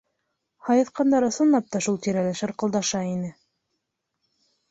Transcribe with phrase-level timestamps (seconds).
[0.67, 3.29] Һайыҫҡандар, ысынлап та, шул тирәлә шырҡылдаша ине.